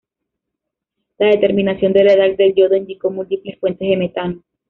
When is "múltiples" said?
3.11-3.59